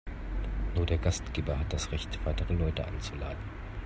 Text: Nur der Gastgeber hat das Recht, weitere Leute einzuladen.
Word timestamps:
Nur 0.73 0.87
der 0.87 0.97
Gastgeber 0.97 1.59
hat 1.59 1.73
das 1.73 1.91
Recht, 1.91 2.19
weitere 2.25 2.55
Leute 2.55 2.83
einzuladen. 2.85 3.37